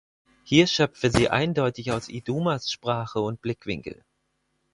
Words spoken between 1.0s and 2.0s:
sie eindeutig